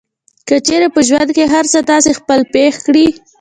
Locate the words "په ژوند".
0.95-1.29